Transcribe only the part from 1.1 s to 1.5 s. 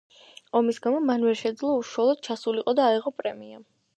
ვერ